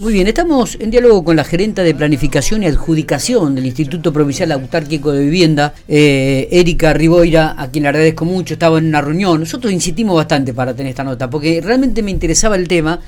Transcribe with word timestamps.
Muy 0.00 0.12
bien, 0.12 0.28
estamos 0.28 0.76
en 0.78 0.92
diálogo 0.92 1.24
con 1.24 1.34
la 1.34 1.42
gerenta 1.42 1.82
de 1.82 1.92
planificación 1.92 2.62
y 2.62 2.66
adjudicación 2.66 3.56
del 3.56 3.66
Instituto 3.66 4.12
Provincial 4.12 4.52
Autárquico 4.52 5.10
de 5.10 5.24
Vivienda, 5.24 5.74
eh, 5.88 6.46
Erika 6.52 6.92
Riboira, 6.92 7.56
a 7.58 7.68
quien 7.68 7.82
le 7.82 7.88
agradezco 7.88 8.24
mucho, 8.24 8.54
estaba 8.54 8.78
en 8.78 8.86
una 8.86 9.00
reunión. 9.00 9.40
Nosotros 9.40 9.72
insistimos 9.72 10.14
bastante 10.14 10.54
para 10.54 10.72
tener 10.72 10.90
esta 10.90 11.02
nota, 11.02 11.28
porque 11.28 11.60
realmente 11.60 12.04
me 12.04 12.12
interesaba 12.12 12.54
el 12.54 12.68
tema 12.68 13.00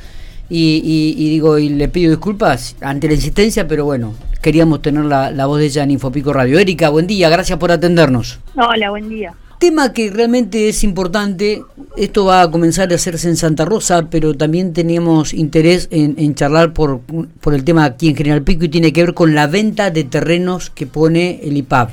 y, 0.48 1.30
digo, 1.30 1.60
y 1.60 1.68
le 1.68 1.86
pido 1.86 2.10
disculpas 2.10 2.74
ante 2.80 3.06
la 3.06 3.14
insistencia, 3.14 3.68
pero 3.68 3.84
bueno, 3.84 4.12
queríamos 4.42 4.82
tener 4.82 5.04
la, 5.04 5.30
la 5.30 5.46
voz 5.46 5.60
de 5.60 5.66
ella 5.66 5.84
en 5.84 5.92
Infopico 5.92 6.32
Radio. 6.32 6.58
Erika, 6.58 6.88
buen 6.88 7.06
día, 7.06 7.28
gracias 7.28 7.56
por 7.56 7.70
atendernos. 7.70 8.40
Hola, 8.56 8.90
buen 8.90 9.08
día 9.08 9.32
tema 9.60 9.92
que 9.92 10.10
realmente 10.10 10.68
es 10.68 10.82
importante, 10.82 11.62
esto 11.96 12.24
va 12.24 12.42
a 12.42 12.50
comenzar 12.50 12.90
a 12.90 12.96
hacerse 12.96 13.28
en 13.28 13.36
Santa 13.36 13.64
Rosa, 13.64 14.08
pero 14.10 14.34
también 14.34 14.72
teníamos 14.72 15.34
interés 15.34 15.86
en, 15.92 16.34
charlar 16.34 16.72
por, 16.72 17.00
por, 17.00 17.54
el 17.54 17.62
tema 17.62 17.84
aquí 17.84 18.08
en 18.08 18.16
General 18.16 18.42
Pico 18.42 18.64
y 18.64 18.70
tiene 18.70 18.92
que 18.92 19.04
ver 19.04 19.14
con 19.14 19.34
la 19.34 19.46
venta 19.46 19.90
de 19.90 20.02
terrenos 20.04 20.70
que 20.70 20.86
pone 20.86 21.40
el 21.44 21.58
IPAP. 21.58 21.90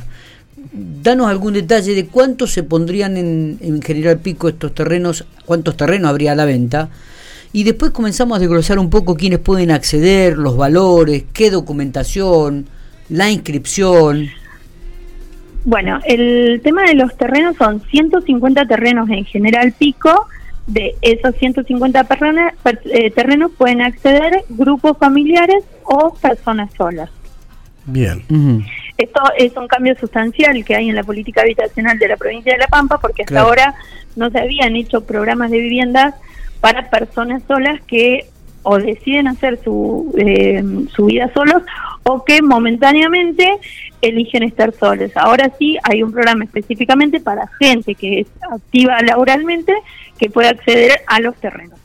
Danos 1.03 1.27
algún 1.27 1.53
detalle 1.53 1.93
de 1.93 2.07
cuántos 2.07 2.53
se 2.53 2.63
pondrían 2.63 3.17
en, 3.17 3.57
en 3.61 3.81
General 3.81 4.17
Pico 4.17 4.47
estos 4.47 4.73
terrenos, 4.73 5.25
cuántos 5.45 5.75
terrenos 5.75 6.09
habría 6.09 6.31
a 6.31 6.35
la 6.35 6.45
venta. 6.45 6.89
Y 7.51 7.65
después 7.65 7.91
comenzamos 7.91 8.37
a 8.37 8.39
desglosar 8.39 8.79
un 8.79 8.89
poco 8.89 9.15
quiénes 9.15 9.39
pueden 9.39 9.71
acceder, 9.71 10.37
los 10.37 10.55
valores, 10.55 11.25
qué 11.33 11.51
documentación, 11.51 12.65
la 13.09 13.29
inscripción. 13.29 14.29
Bueno, 15.67 15.99
el 16.05 16.61
tema 16.63 16.83
de 16.83 16.93
los 16.93 17.17
terrenos 17.17 17.57
son 17.57 17.81
150 17.81 18.65
terrenos 18.67 19.09
en 19.09 19.25
General 19.25 19.73
Pico. 19.77 20.29
De 20.65 20.95
esos 21.01 21.35
150 21.35 22.07
eh, 22.85 23.11
terrenos 23.11 23.51
pueden 23.51 23.81
acceder 23.81 24.45
grupos 24.47 24.97
familiares 24.97 25.65
o 25.83 26.13
personas 26.13 26.73
solas. 26.73 27.09
Bien. 27.85 28.23
Esto 28.97 29.21
es 29.37 29.57
un 29.57 29.67
cambio 29.67 29.93
sustancial 29.99 30.63
que 30.63 30.73
hay 30.73 30.87
en 30.87 30.95
la 30.95 31.03
política 31.03 31.41
habitacional 31.41 31.99
de 31.99 32.07
la 32.07 32.15
provincia 32.15 32.53
de 32.53 32.59
La 32.59 32.67
Pampa, 32.67 32.97
porque 33.01 33.23
hasta 33.23 33.41
ahora 33.41 33.75
no 34.15 34.29
se 34.29 34.39
habían 34.39 34.73
hecho 34.77 35.05
programas 35.05 35.51
de 35.51 35.57
viviendas 35.57 36.15
para 36.61 36.89
personas 36.89 37.43
solas 37.45 37.81
que 37.81 38.25
o 38.69 38.77
deciden 38.77 39.29
hacer 39.29 39.59
su, 39.63 40.13
eh, 40.17 40.61
su 40.93 41.05
vida 41.05 41.31
solos 41.33 41.63
o 42.03 42.25
que 42.25 42.41
momentáneamente 42.41 43.47
eligen 44.01 44.43
estar 44.43 44.73
solos. 44.73 45.09
Ahora 45.15 45.49
sí 45.57 45.77
hay 45.83 46.03
un 46.03 46.11
programa 46.11 46.43
específicamente 46.43 47.21
para 47.21 47.47
gente 47.59 47.95
que 47.95 48.19
es 48.21 48.27
activa 48.51 49.01
laboralmente 49.01 49.73
que 50.19 50.29
puede 50.29 50.49
acceder 50.49 50.99
a 51.07 51.21
los 51.21 51.35
terrenos. 51.37 51.79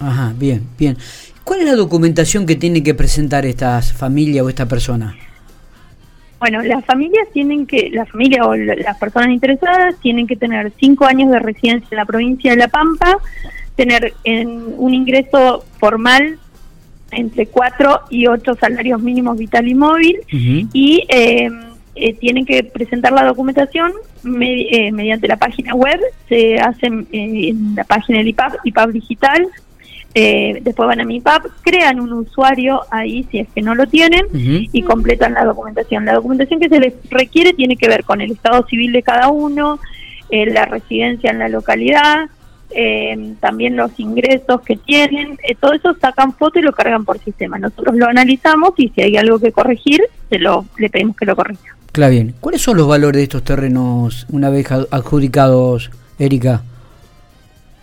Ajá, 0.00 0.32
bien, 0.34 0.66
bien. 0.78 0.96
¿Cuál 1.44 1.60
es 1.60 1.66
la 1.66 1.76
documentación 1.76 2.46
que 2.46 2.56
tiene 2.56 2.82
que 2.82 2.94
presentar 2.94 3.44
esta 3.44 3.82
familia 3.82 4.42
o 4.42 4.48
esta 4.48 4.66
persona? 4.66 5.14
Bueno, 6.40 6.62
las 6.62 6.82
familias 6.86 7.28
tienen 7.34 7.66
que, 7.66 7.90
la 7.92 8.06
familia 8.06 8.46
o 8.46 8.56
las 8.56 8.96
personas 8.98 9.28
interesadas 9.28 9.96
tienen 10.00 10.26
que 10.26 10.36
tener 10.36 10.72
cinco 10.80 11.04
años 11.04 11.30
de 11.30 11.38
residencia 11.38 11.88
en 11.90 11.98
la 11.98 12.06
provincia 12.06 12.52
de 12.52 12.56
La 12.56 12.68
Pampa, 12.68 13.18
tener 13.82 14.14
en 14.22 14.74
un 14.76 14.94
ingreso 14.94 15.64
formal 15.80 16.38
entre 17.10 17.46
cuatro 17.46 18.02
y 18.10 18.28
ocho 18.28 18.54
salarios 18.54 19.02
mínimos 19.02 19.36
vital 19.36 19.66
y 19.66 19.74
móvil 19.74 20.20
y 20.30 21.04
eh, 21.08 21.50
eh, 21.96 22.14
tienen 22.14 22.46
que 22.46 22.62
presentar 22.62 23.12
la 23.12 23.24
documentación 23.24 23.92
eh, 24.40 24.92
mediante 24.92 25.26
la 25.26 25.36
página 25.36 25.74
web, 25.74 25.98
se 26.28 26.60
hace 26.60 26.86
en 26.86 27.74
la 27.74 27.82
página 27.82 28.18
del 28.18 28.28
IPAP, 28.28 28.54
IPAP 28.64 28.90
digital, 28.90 29.48
después 30.14 30.86
van 30.86 31.00
a 31.00 31.04
mi 31.04 31.16
IPAP, 31.16 31.46
crean 31.62 31.98
un 31.98 32.12
usuario 32.12 32.82
ahí 32.90 33.26
si 33.32 33.40
es 33.40 33.48
que 33.48 33.62
no 33.62 33.74
lo 33.74 33.86
tienen 33.88 34.26
y 34.32 34.82
completan 34.82 35.34
la 35.34 35.44
documentación. 35.44 36.04
La 36.04 36.14
documentación 36.14 36.60
que 36.60 36.68
se 36.68 36.78
les 36.78 36.94
requiere 37.10 37.52
tiene 37.52 37.76
que 37.76 37.88
ver 37.88 38.04
con 38.04 38.20
el 38.20 38.30
estado 38.30 38.64
civil 38.68 38.92
de 38.92 39.02
cada 39.02 39.28
uno, 39.28 39.80
la 40.30 40.66
residencia 40.66 41.30
en 41.30 41.40
la 41.40 41.48
localidad, 41.48 42.30
eh, 42.74 43.34
también 43.40 43.76
los 43.76 43.98
ingresos 43.98 44.60
que 44.62 44.76
tienen, 44.76 45.38
eh, 45.42 45.54
todo 45.58 45.72
eso 45.72 45.94
sacan 46.00 46.32
foto 46.32 46.58
y 46.58 46.62
lo 46.62 46.72
cargan 46.72 47.04
por 47.04 47.18
sistema. 47.18 47.58
Nosotros 47.58 47.96
lo 47.96 48.06
analizamos 48.06 48.72
y 48.76 48.88
si 48.88 49.02
hay 49.02 49.16
algo 49.16 49.38
que 49.38 49.52
corregir, 49.52 50.02
se 50.28 50.38
lo, 50.38 50.64
le 50.78 50.90
pedimos 50.90 51.16
que 51.16 51.26
lo 51.26 51.36
corrija. 51.36 51.76
Claro, 51.92 52.10
bien. 52.10 52.34
¿Cuáles 52.40 52.62
son 52.62 52.78
los 52.78 52.88
valores 52.88 53.18
de 53.18 53.22
estos 53.24 53.44
terrenos 53.44 54.26
una 54.30 54.48
vez 54.48 54.70
adjudicados, 54.72 55.90
Erika? 56.18 56.62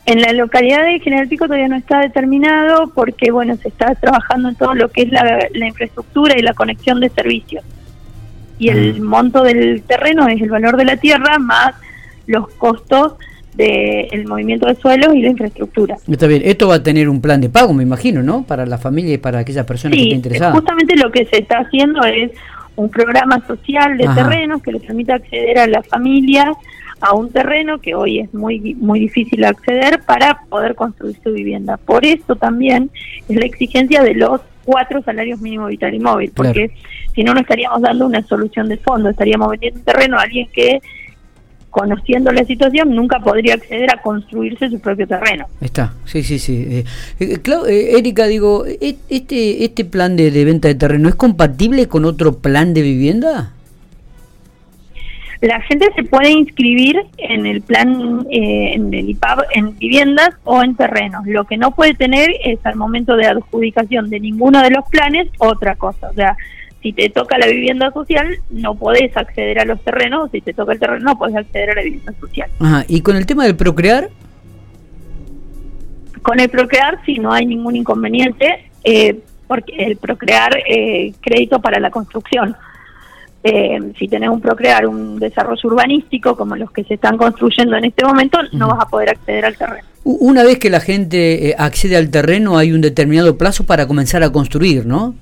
En 0.05 0.21
la 0.21 0.33
localidad 0.33 0.85
de 0.85 0.99
General 0.99 1.27
Pico 1.27 1.45
todavía 1.45 1.67
no 1.67 1.75
está 1.75 1.99
determinado 1.99 2.91
porque, 2.95 3.29
bueno, 3.31 3.55
se 3.57 3.67
está 3.67 3.93
trabajando 3.93 4.49
en 4.49 4.55
todo 4.55 4.73
lo 4.73 4.89
que 4.89 5.03
es 5.03 5.11
la, 5.11 5.47
infraestructura 5.53 6.35
y 6.35 6.41
la 6.41 6.55
conexión 6.55 6.99
de 6.99 7.09
servicios. 7.09 7.63
Y 8.57 8.69
el 8.69 9.01
monto 9.01 9.43
del 9.43 9.83
terreno 9.83 10.27
es 10.27 10.41
el 10.41 10.49
valor 10.49 10.77
de 10.77 10.85
la 10.85 10.97
tierra 10.97 11.37
más 11.37 11.75
los 12.25 12.47
costos 12.49 13.13
del 13.59 14.25
movimiento 14.25 14.67
de 14.67 14.75
suelos 14.75 15.13
y 15.13 15.21
la 15.21 15.29
infraestructura. 15.29 15.97
Está 16.09 16.27
bien, 16.27 16.41
esto 16.45 16.69
va 16.69 16.75
a 16.75 16.83
tener 16.83 17.09
un 17.09 17.19
plan 17.19 17.41
de 17.41 17.49
pago, 17.49 17.73
me 17.73 17.83
imagino, 17.83 18.23
¿no? 18.23 18.43
Para 18.43 18.65
la 18.65 18.77
familia 18.77 19.15
y 19.15 19.17
para 19.17 19.39
aquellas 19.39 19.65
personas 19.65 19.97
que 19.97 20.03
estén 20.03 20.15
interesadas. 20.15 20.55
Justamente 20.55 20.95
lo 20.95 21.11
que 21.11 21.25
se 21.25 21.39
está 21.39 21.59
haciendo 21.59 22.01
es 22.03 22.31
un 22.77 22.89
programa 22.89 23.45
social 23.45 23.97
de 23.97 24.07
terrenos 24.15 24.61
que 24.63 24.71
le 24.71 24.79
permita 24.79 25.15
acceder 25.15 25.59
a 25.59 25.67
las 25.67 25.85
familias 25.87 26.55
a 27.01 27.13
un 27.13 27.31
terreno 27.31 27.79
que 27.79 27.95
hoy 27.95 28.19
es 28.19 28.33
muy 28.33 28.75
muy 28.75 28.99
difícil 28.99 29.43
acceder 29.43 30.01
para 30.05 30.41
poder 30.49 30.75
construir 30.75 31.17
su 31.21 31.33
vivienda. 31.33 31.75
Por 31.77 32.05
eso 32.05 32.35
también 32.35 32.89
es 33.27 33.35
la 33.35 33.45
exigencia 33.45 34.01
de 34.03 34.15
los 34.15 34.39
cuatro 34.63 35.01
salarios 35.01 35.41
mínimos 35.41 35.69
vital 35.69 35.93
y 35.93 35.99
móvil, 35.99 36.31
porque 36.33 36.71
si 37.13 37.23
no, 37.23 37.33
no 37.33 37.41
estaríamos 37.41 37.81
dando 37.81 38.05
una 38.05 38.21
solución 38.23 38.69
de 38.69 38.77
fondo, 38.77 39.09
estaríamos 39.09 39.49
vendiendo 39.49 39.79
un 39.79 39.85
terreno 39.85 40.17
a 40.17 40.21
alguien 40.21 40.47
que 40.53 40.79
conociendo 41.69 42.31
la 42.31 42.43
situación, 42.45 42.95
nunca 42.95 43.19
podría 43.19 43.55
acceder 43.55 43.89
a 43.91 44.01
construirse 44.01 44.69
su 44.69 44.79
propio 44.79 45.07
terreno. 45.07 45.45
Está, 45.61 45.93
sí, 46.05 46.23
sí, 46.23 46.39
sí. 46.39 46.65
Eh, 46.69 46.85
eh, 47.19 47.39
eh, 47.45 47.97
Erika, 47.97 48.25
digo, 48.25 48.65
¿e-, 48.65 48.97
¿este, 49.09 49.63
este 49.63 49.85
plan 49.85 50.15
de, 50.15 50.29
venta 50.45 50.67
de 50.67 50.75
terreno 50.75 51.09
es 51.09 51.15
compatible 51.15 51.87
con 51.87 52.05
otro 52.05 52.37
plan 52.37 52.73
de 52.73 52.81
vivienda? 52.81 53.53
La 55.41 55.61
gente 55.61 55.87
se 55.95 56.03
puede 56.03 56.31
inscribir 56.31 56.97
en 57.17 57.45
el 57.45 57.61
plan, 57.61 58.25
en 58.29 58.93
el 58.93 59.09
IPAB, 59.11 59.43
en 59.53 59.77
viviendas 59.77 60.31
o 60.43 60.61
en 60.61 60.75
terrenos. 60.75 61.25
Lo 61.25 61.45
que 61.45 61.55
no 61.55 61.71
puede 61.71 61.93
tener 61.93 62.29
es 62.43 62.59
al 62.65 62.75
momento 62.75 63.15
de 63.15 63.25
adjudicación 63.25 64.09
de 64.09 64.19
ninguno 64.19 64.61
de 64.61 64.71
los 64.71 64.83
planes 64.89 65.29
otra 65.37 65.75
cosa. 65.75 66.09
O 66.09 66.13
sea, 66.13 66.35
si 66.81 66.93
te 66.93 67.09
toca 67.09 67.37
la 67.37 67.47
vivienda 67.47 67.91
social, 67.91 68.39
no 68.49 68.75
podés 68.75 69.15
acceder 69.15 69.59
a 69.59 69.65
los 69.65 69.81
terrenos, 69.81 70.31
si 70.31 70.41
te 70.41 70.53
toca 70.53 70.73
el 70.73 70.79
terreno, 70.79 71.11
no 71.11 71.17
podés 71.17 71.35
acceder 71.35 71.71
a 71.71 71.75
la 71.75 71.83
vivienda 71.83 72.13
social. 72.19 72.49
Ajá. 72.59 72.85
¿Y 72.87 73.01
con 73.01 73.17
el 73.17 73.25
tema 73.25 73.45
del 73.45 73.55
procrear? 73.55 74.09
Con 76.21 76.39
el 76.39 76.49
procrear, 76.49 76.99
sí, 77.05 77.17
no 77.17 77.33
hay 77.33 77.45
ningún 77.45 77.75
inconveniente, 77.75 78.69
eh, 78.83 79.19
porque 79.47 79.73
el 79.77 79.97
procrear, 79.97 80.57
eh, 80.67 81.13
crédito 81.21 81.59
para 81.59 81.79
la 81.79 81.91
construcción. 81.91 82.55
Eh, 83.41 83.79
si 83.97 84.07
tenés 84.07 84.29
un 84.29 84.41
procrear, 84.41 84.85
un 84.85 85.17
desarrollo 85.17 85.61
urbanístico 85.63 86.35
como 86.35 86.57
los 86.57 86.71
que 86.71 86.83
se 86.83 86.95
están 86.95 87.17
construyendo 87.17 87.77
en 87.77 87.85
este 87.85 88.05
momento, 88.05 88.37
no 88.51 88.67
vas 88.67 88.79
a 88.81 88.89
poder 88.89 89.09
acceder 89.09 89.45
al 89.45 89.57
terreno. 89.57 89.87
Una 90.03 90.43
vez 90.43 90.59
que 90.59 90.69
la 90.69 90.79
gente 90.81 91.55
accede 91.57 91.95
al 91.95 92.09
terreno, 92.09 92.57
hay 92.57 92.71
un 92.73 92.81
determinado 92.81 93.37
plazo 93.37 93.65
para 93.65 93.87
comenzar 93.87 94.23
a 94.23 94.31
construir, 94.31 94.85
¿no? 94.85 95.15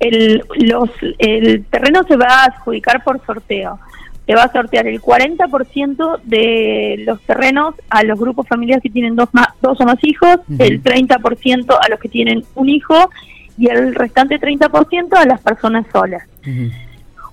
El, 0.00 0.44
los, 0.56 0.90
el 1.18 1.64
terreno 1.66 2.02
se 2.06 2.16
va 2.16 2.26
a 2.26 2.44
adjudicar 2.44 3.02
por 3.04 3.24
sorteo. 3.24 3.78
Se 4.26 4.34
va 4.34 4.42
a 4.42 4.52
sortear 4.52 4.86
el 4.86 5.00
40% 5.00 6.20
de 6.24 7.02
los 7.06 7.20
terrenos 7.22 7.74
a 7.88 8.02
los 8.02 8.18
grupos 8.20 8.46
familiares 8.46 8.82
que 8.82 8.90
tienen 8.90 9.16
dos, 9.16 9.30
más, 9.32 9.48
dos 9.62 9.80
o 9.80 9.84
más 9.84 9.96
hijos, 10.02 10.36
el 10.58 10.82
30% 10.82 11.78
a 11.80 11.88
los 11.88 11.98
que 11.98 12.10
tienen 12.10 12.44
un 12.54 12.68
hijo 12.68 13.10
y 13.56 13.68
el 13.68 13.94
restante 13.94 14.38
30% 14.38 15.14
a 15.16 15.24
las 15.24 15.40
personas 15.40 15.86
solas. 15.90 16.24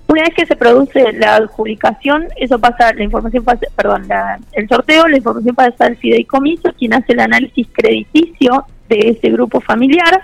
Una 0.07 0.21
vez 0.21 0.33
que 0.35 0.45
se 0.45 0.55
produce 0.55 1.11
la 1.13 1.35
adjudicación, 1.35 2.27
eso 2.37 2.59
pasa, 2.59 2.93
la 2.93 3.03
información 3.03 3.43
pasa, 3.43 3.67
perdón, 3.75 4.07
el 4.53 4.69
sorteo, 4.69 5.07
la 5.07 5.17
información 5.17 5.55
pasa 5.55 5.85
al 5.85 5.97
fideicomiso, 5.97 6.71
quien 6.77 6.93
hace 6.93 7.13
el 7.13 7.19
análisis 7.19 7.67
crediticio 7.73 8.65
de 8.87 8.99
ese 9.09 9.29
grupo 9.31 9.59
familiar 9.61 10.21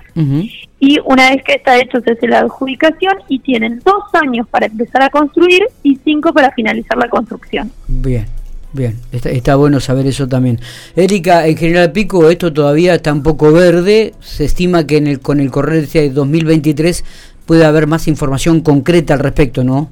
y 0.81 0.99
una 1.05 1.29
vez 1.29 1.43
que 1.43 1.53
está 1.53 1.79
hecho 1.79 2.01
se 2.01 2.11
hace 2.11 2.27
la 2.27 2.39
adjudicación 2.39 3.13
y 3.27 3.37
tienen 3.39 3.79
dos 3.85 4.03
años 4.13 4.47
para 4.49 4.65
empezar 4.65 5.03
a 5.03 5.11
construir 5.11 5.61
y 5.83 5.95
cinco 6.03 6.33
para 6.33 6.51
finalizar 6.51 6.97
la 6.97 7.07
construcción. 7.07 7.71
Bien. 7.87 8.25
Bien, 8.73 8.97
está, 9.11 9.57
bueno 9.57 9.81
saber 9.81 10.07
eso 10.07 10.29
también. 10.29 10.57
Erika, 10.95 11.45
en 11.45 11.57
General 11.57 11.91
Pico 11.91 12.29
esto 12.29 12.53
todavía 12.53 12.95
está 12.95 13.11
un 13.11 13.21
poco 13.21 13.51
verde. 13.51 14.13
Se 14.21 14.45
estima 14.45 14.87
que 14.87 14.95
en 14.95 15.07
el, 15.07 15.19
con 15.19 15.41
el 15.41 15.51
correr 15.51 15.85
de 15.85 16.09
2023 16.09 17.03
puede 17.45 17.65
haber 17.65 17.85
más 17.85 18.07
información 18.07 18.61
concreta 18.61 19.15
al 19.15 19.19
respecto, 19.19 19.65
¿no? 19.65 19.89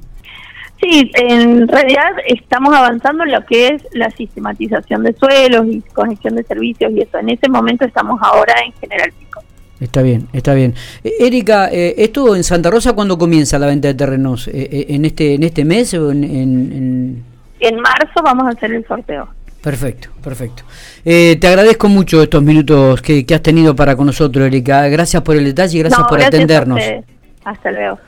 Sí, 0.80 1.10
en 1.14 1.68
realidad 1.68 2.10
estamos 2.26 2.74
avanzando 2.74 3.24
en 3.24 3.32
lo 3.32 3.44
que 3.44 3.68
es 3.68 3.86
la 3.92 4.10
sistematización 4.12 5.02
de 5.02 5.12
suelos 5.12 5.66
y 5.66 5.82
conexión 5.92 6.36
de 6.36 6.42
servicios 6.44 6.90
y 6.92 7.02
eso. 7.02 7.18
En 7.18 7.28
ese 7.28 7.50
momento 7.50 7.84
estamos 7.84 8.18
ahora 8.22 8.54
en 8.64 8.72
General 8.80 9.12
Pico. 9.12 9.29
Está 9.80 10.02
bien, 10.02 10.28
está 10.32 10.52
bien. 10.54 10.74
Eh, 11.02 11.12
Erika, 11.20 11.70
eh, 11.72 11.94
¿esto 11.96 12.36
en 12.36 12.44
Santa 12.44 12.70
Rosa 12.70 12.92
cuándo 12.92 13.16
comienza 13.16 13.58
la 13.58 13.66
venta 13.66 13.88
de 13.88 13.94
terrenos? 13.94 14.48
Eh, 14.48 14.86
¿En 14.90 15.06
este 15.06 15.34
en 15.34 15.42
este 15.42 15.64
mes 15.64 15.94
o 15.94 16.12
en, 16.12 16.22
en, 16.22 17.24
en... 17.60 17.80
marzo 17.80 18.22
vamos 18.22 18.46
a 18.46 18.50
hacer 18.50 18.72
el 18.72 18.86
sorteo. 18.86 19.28
Perfecto, 19.62 20.08
perfecto. 20.22 20.62
te 21.04 21.46
agradezco 21.46 21.88
mucho 21.88 22.22
estos 22.22 22.42
minutos 22.42 23.02
que, 23.02 23.26
has 23.30 23.42
tenido 23.42 23.76
para 23.76 23.94
con 23.94 24.06
nosotros, 24.06 24.46
Erika. 24.46 24.88
Gracias 24.88 25.22
por 25.22 25.36
el 25.36 25.44
detalle 25.44 25.76
y 25.76 25.80
gracias 25.80 26.06
por 26.08 26.22
atendernos. 26.22 26.80
Hasta 27.44 27.70
luego. 27.70 27.98